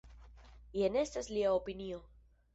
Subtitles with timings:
[0.77, 2.03] Jen estas lia opinio.